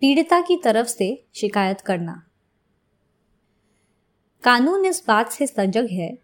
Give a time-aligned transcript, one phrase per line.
[0.00, 2.26] पीड़िता की तरफ़ से शिकायत करना।
[4.42, 6.18] कानून इस बात से सजग है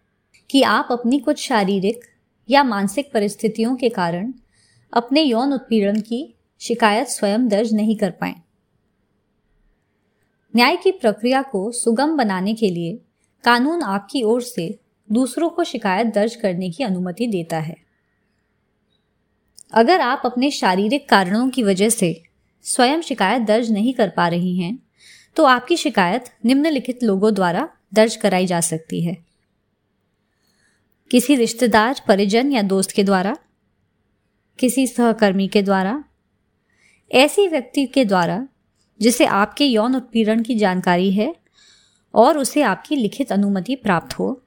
[0.49, 1.99] कि आप अपनी कुछ शारीरिक
[2.49, 4.33] या मानसिक परिस्थितियों के कारण
[4.93, 8.35] अपने यौन उत्पीड़न की शिकायत स्वयं दर्ज नहीं कर पाए।
[10.55, 13.01] न्याय की प्रक्रिया को सुगम बनाने के लिए
[13.43, 14.79] कानून आपकी ओर से
[15.11, 17.77] दूसरों को शिकायत दर्ज करने की अनुमति देता है।
[19.71, 22.23] अगर आप अपने शारीरिक कारणों की वजह से
[22.67, 24.77] स्वयं शिकायत दर्ज नहीं कर पा रही हैं
[25.35, 29.17] तो आपकी शिकायत निम्नलिखित लोगों द्वारा दर्ज कराई जा सकती है।
[31.11, 33.37] किसी रिश्तेदार, परिजन या दोस्त के द्वारा,
[34.59, 36.03] किसी सहकर्मी के द्वारा,
[37.11, 38.47] ऐसी व्यक्ति के द्वारा,
[39.01, 41.35] जिसे आपके यौन उत्पीड़न की जानकारी है
[42.13, 44.43] और उसे आपकी लिखित अनुमति प्राप्त हो।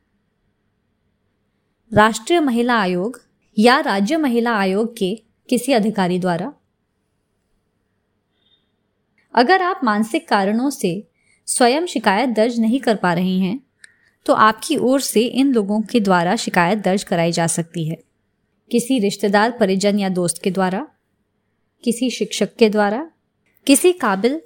[1.92, 3.20] राष्ट्रीय महिला आयोग
[3.58, 5.14] या राज्य महिला आयोग के
[5.48, 6.52] किसी अधिकारी द्वारा
[9.34, 11.08] अगर आप मानसिक कारणों से
[11.46, 13.60] स्वयं शिकायत दर्ज नहीं कर पा रही हैं
[14.26, 17.96] तो आपकी ओर से इन लोगों के द्वारा शिकायत दर्ज कराई जा सकती है।
[18.70, 20.88] किसी रिश्तेदार, परिजन या दोस्त के द्वारा,
[21.84, 23.10] किसी शिक्षक के द्वारा,
[23.66, 24.40] किसी काबिल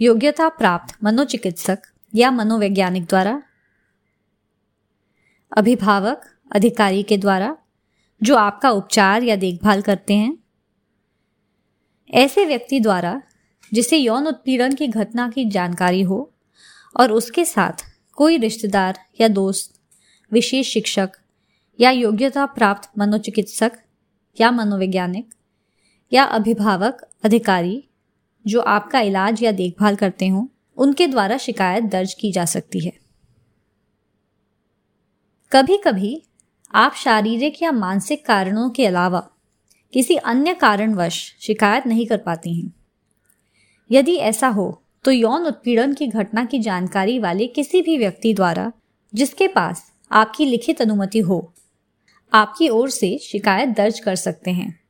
[0.00, 1.78] योग्यता प्राप्त मनोचिकित्सक
[2.14, 3.42] या मनोवैज्ञानिक द्वारा,
[5.56, 6.20] अभिभावक,
[6.54, 7.56] अधिकारी के द्वारा,
[8.22, 10.38] जो आपका उपचार या देखभाल करते हैं।
[12.14, 13.22] ऐसे व्यक्ति द्वारा
[13.74, 16.32] जिसे यौन उत्पीड़न की घटना की जानकारी हो,
[17.00, 17.72] और उसके साथ
[18.16, 19.80] कोई रिश्तेदार या दोस्त,
[20.32, 21.10] विशेष शिक्षक
[21.80, 23.72] या योग्यता प्राप्त मनोचिकित्सक
[24.40, 25.34] या मनोवैज्ञानिक
[26.12, 27.84] या अभिभावक अधिकारी
[28.46, 30.46] जो आपका इलाज या देखभाल करते हों,
[30.76, 32.92] उनके द्वारा शिकायत दर्ज की जा सकती है।
[35.52, 36.22] कभी कभी
[36.74, 39.20] आप शारीरिक या मानसिक कारणों के अलावा
[39.92, 42.81] किसी अन्य कारणवश शिकायत नहीं कर पाती हैं।
[43.92, 48.72] यदि ऐसा हो तो यौन उत्पीड़न की घटना की जानकारी वाले किसी भी व्यक्ति द्वारा,
[49.14, 51.52] जिसके पास आपकी लिखित अनुमति हो,
[52.32, 54.80] आपकी ओर से शिकायत दर्ज कर सकते हैं।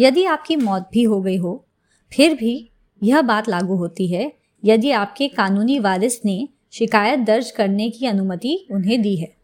[0.00, 1.66] यदि आपकी मौत भी हो गई हो,
[2.12, 2.70] फिर भी
[3.02, 4.32] यह बात लागू होती है,
[4.64, 9.37] यदि आपके कानूनी वारिस ने शिकायत दर्ज करने की अनुमति उन्हें दी है।